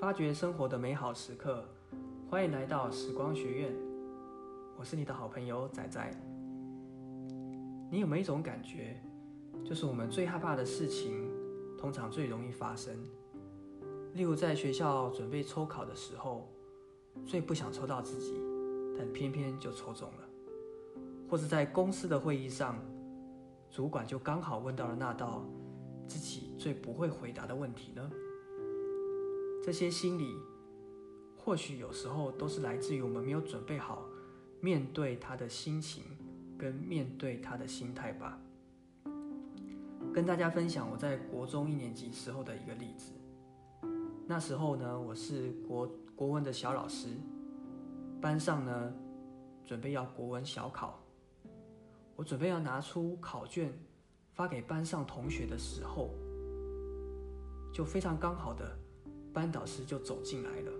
[0.00, 1.62] 发掘生活的美好时刻，
[2.30, 3.76] 欢迎来到时光学院。
[4.78, 6.10] 我是你的好朋友仔仔。
[7.90, 8.98] 你有没有一种感觉，
[9.62, 11.30] 就是我们最害怕的事情，
[11.76, 12.96] 通常最容易发生？
[14.14, 16.50] 例如在学校准备抽考的时候，
[17.26, 18.40] 最不想抽到自己，
[18.96, 20.24] 但偏偏就抽中了；
[21.28, 22.78] 或者在公司的会议上，
[23.68, 25.44] 主管就刚好问到了那道
[26.08, 28.10] 自己最不会回答的问题呢？
[29.62, 30.36] 这些心理，
[31.36, 34.06] 或许有时候都是来自于我们没有准备好
[34.60, 36.02] 面对他的心情
[36.58, 38.40] 跟面对他的心态吧。
[40.14, 43.12] 跟大家分享我在国中一年级时候的一个例子。
[44.26, 47.08] 那时候呢，我是国国文的小老师，
[48.20, 48.92] 班上呢
[49.64, 50.98] 准备要国文小考，
[52.16, 53.72] 我准备要拿出考卷
[54.32, 56.14] 发给班上同学的时候，
[57.72, 58.79] 就非常刚好的。
[59.32, 60.72] 班导师就走进来了。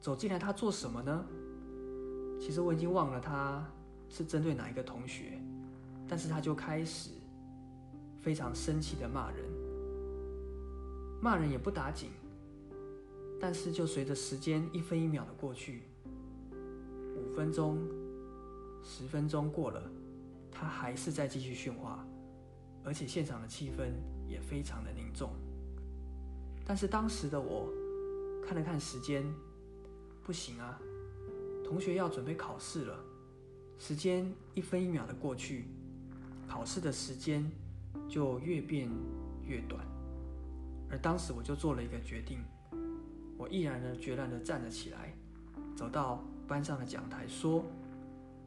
[0.00, 1.24] 走进来，他做什么呢？
[2.40, 3.66] 其实我已经忘了他
[4.08, 5.40] 是针对哪一个同学，
[6.06, 7.10] 但是他就开始
[8.20, 9.44] 非常生气的骂人。
[11.22, 12.10] 骂人也不打紧，
[13.40, 15.84] 但是就随着时间一分一秒的过去，
[17.16, 17.78] 五分钟、
[18.82, 19.90] 十分钟过了，
[20.50, 22.06] 他还是在继续训话，
[22.84, 23.90] 而且现场的气氛
[24.28, 25.30] 也非常的凝重。
[26.66, 27.68] 但是当时的我
[28.42, 29.22] 看了看时间，
[30.22, 30.78] 不行啊，
[31.62, 32.98] 同学要准备考试了，
[33.78, 35.66] 时间一分一秒的过去，
[36.48, 37.50] 考试的时间
[38.08, 38.88] 就越变
[39.46, 39.84] 越短。
[40.90, 42.38] 而当时我就做了一个决定，
[43.36, 45.14] 我毅然的决然的站了起来，
[45.76, 47.64] 走到班上的讲台说：“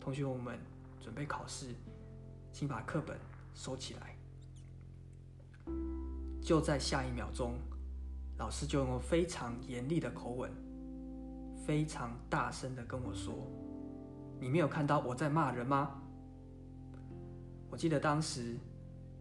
[0.02, 0.58] 同学们，
[1.00, 1.68] 准备考试，
[2.52, 3.16] 请把课本
[3.54, 4.16] 收起来。”
[6.42, 7.60] 就在下一秒钟。
[8.38, 10.52] 老师就用非常严厉的口吻，
[11.66, 13.33] 非常大声的跟我说
[14.39, 15.99] ：“你没有看到我在骂人吗？”
[17.70, 18.55] 我记得当时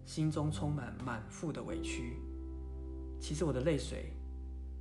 [0.04, 2.20] 心中充满满腹的委屈，
[3.18, 4.12] 其实我的泪水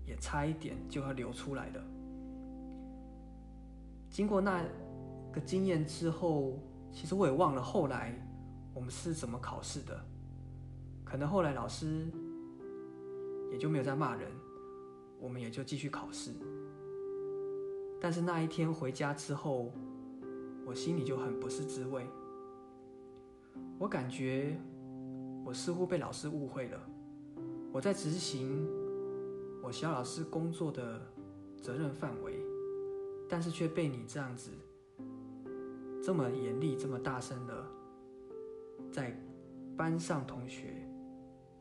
[0.06, 1.82] 也差一点就要流出来了。
[4.10, 4.64] 经过那
[5.32, 6.60] 个经验之后，
[6.92, 8.14] 其实我也忘了后来
[8.74, 10.06] 我们是怎么考试的，
[11.06, 12.12] 可能后来老师。
[13.56, 14.30] 也就没有再骂人，
[15.18, 16.34] 我们也就继续考试。
[18.02, 19.72] 但是那一天回家之后，
[20.66, 22.06] 我心里就很不是滋味。
[23.80, 24.60] 我感觉
[25.46, 26.78] 我似乎被老师误会了，
[27.72, 28.68] 我在执行
[29.64, 31.02] 我小老师工作的
[31.62, 32.38] 责任范围，
[33.30, 34.52] 但是却被你这样子
[36.04, 37.66] 这么严厉、这么大声的
[38.92, 39.18] 在
[39.78, 40.86] 班上同学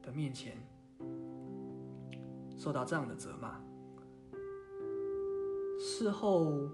[0.03, 0.56] 的面前。
[2.56, 3.60] 受到这样的责骂，
[5.78, 6.69] 事后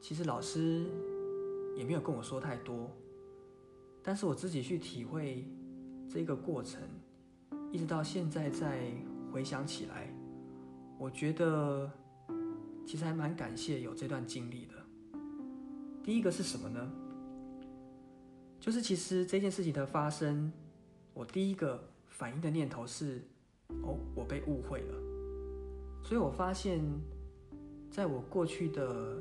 [0.00, 0.86] 其实老师
[1.76, 2.90] 也没有跟我说太多，
[4.02, 5.44] 但是我自己去体会
[6.08, 6.80] 这个过程，
[7.72, 8.90] 一直到现在再
[9.32, 10.08] 回想起来，
[10.96, 11.90] 我觉得
[12.86, 14.74] 其实还蛮感谢有这段经历的。
[16.02, 16.90] 第一个是什么呢？
[18.60, 20.52] 就是其实这件事情的发生，
[21.12, 23.22] 我第一个反应的念头是。
[23.82, 24.94] 哦，我被误会了，
[26.02, 26.80] 所以我发现，
[27.90, 29.16] 在我过去的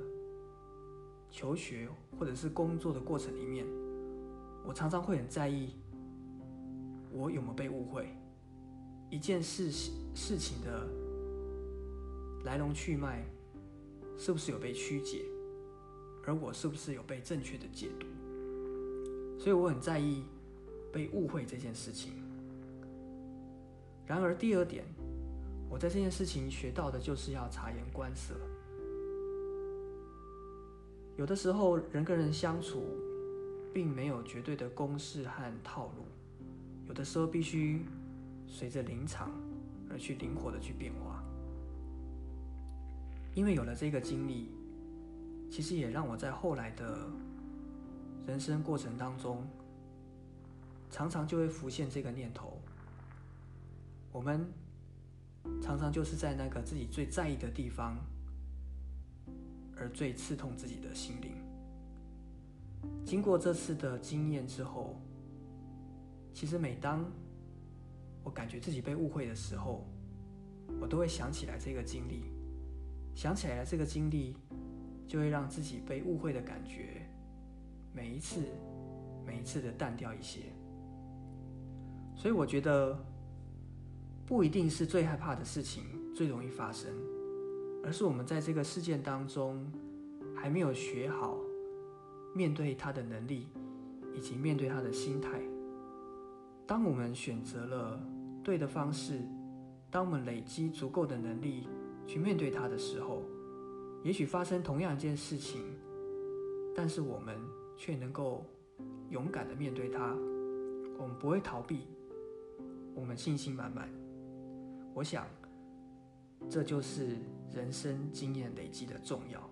[1.30, 1.88] 求学
[2.18, 3.66] 或者是工作的过程里面，
[4.66, 5.74] 我常常会很在意
[7.12, 8.08] 我有没有被误会，
[9.09, 9.72] 一件事
[10.13, 10.88] 事情的
[12.44, 13.25] 来龙去脉
[14.18, 15.25] 是不是有被曲解，
[16.25, 18.08] 而我是不是有被正确的解读，
[19.40, 20.24] 所以我很在意
[20.91, 22.14] 被误会这件事情。
[24.07, 24.85] 然而，第二点，
[25.69, 28.34] 我在这件事情学到的就是要察言观色。
[31.18, 32.85] 有的时候，人跟人相处，
[33.73, 36.06] 并没有绝对的公式和套路，
[36.88, 37.85] 有的时候必须
[38.47, 39.29] 随着临场
[39.91, 41.22] 而去灵活的去变化。
[43.34, 44.49] 因为有了这个经历，
[45.52, 46.97] 其实也让我在后来的
[48.26, 49.46] 人生过程当中，
[50.90, 52.58] 常常就会浮现这个念头。
[54.17, 54.52] 我们
[55.61, 57.96] 常常就是在那个自己最在意的地方，
[59.78, 61.34] 而最刺痛自己的心灵。
[63.05, 64.99] 经过这次的经验之后，
[66.34, 67.05] 其实每当
[68.23, 69.85] 我感觉自己被误会的时候，
[70.81, 72.23] 我都会想起来这个经历，
[73.14, 74.35] 想起来这个经历，
[75.08, 77.08] 就会让自己被误会的感觉
[77.93, 78.41] 每一次、
[79.23, 80.40] 每一次的淡掉一些。
[82.16, 82.97] 所以我觉得。
[84.28, 86.91] 不一定是最害怕的事情最容易发生，
[87.82, 89.66] 而是我们在这个事件当中
[90.35, 91.38] 还没有学好
[92.35, 93.47] 面对它的能力，
[94.14, 95.41] 以及面对它的心态。
[96.66, 98.06] 当我们选择了
[98.44, 99.22] 对的方式，
[99.90, 101.66] 当我们累积足够的能力
[102.06, 103.24] 去面对它的时候，
[104.03, 105.62] 也许发生同样一件事情，
[106.76, 107.40] 但是我们
[107.78, 108.46] 却能够
[109.09, 110.14] 勇敢的面对它，
[111.00, 111.88] 我们不会逃避，
[112.94, 113.90] 我们信心满满。
[114.97, 115.28] 我想，
[116.49, 117.20] 这就是
[117.53, 119.47] 人生经验累积的重要。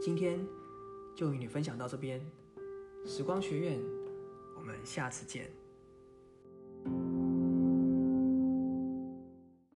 [0.00, 0.40] 今天
[1.14, 2.18] 就与你分享到这边，
[3.04, 3.78] 时光学院，
[4.56, 5.52] 我们下次见。